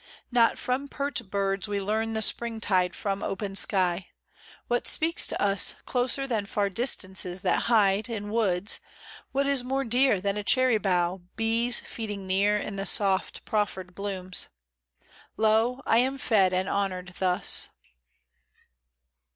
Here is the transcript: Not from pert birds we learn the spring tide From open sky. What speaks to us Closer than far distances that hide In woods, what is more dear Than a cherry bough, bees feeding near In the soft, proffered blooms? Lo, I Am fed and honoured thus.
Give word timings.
Not 0.31 0.57
from 0.57 0.87
pert 0.87 1.29
birds 1.29 1.67
we 1.67 1.79
learn 1.79 2.13
the 2.13 2.23
spring 2.23 2.59
tide 2.59 2.95
From 2.95 3.21
open 3.21 3.55
sky. 3.55 4.07
What 4.67 4.87
speaks 4.87 5.27
to 5.27 5.39
us 5.39 5.75
Closer 5.85 6.25
than 6.25 6.47
far 6.47 6.71
distances 6.71 7.43
that 7.43 7.65
hide 7.69 8.09
In 8.09 8.31
woods, 8.31 8.79
what 9.31 9.45
is 9.45 9.63
more 9.63 9.83
dear 9.83 10.19
Than 10.19 10.37
a 10.37 10.43
cherry 10.43 10.79
bough, 10.79 11.21
bees 11.35 11.79
feeding 11.81 12.25
near 12.25 12.57
In 12.57 12.77
the 12.77 12.87
soft, 12.87 13.45
proffered 13.45 13.93
blooms? 13.93 14.47
Lo, 15.37 15.83
I 15.85 15.99
Am 15.99 16.17
fed 16.17 16.51
and 16.51 16.67
honoured 16.67 17.09
thus. 17.19 17.69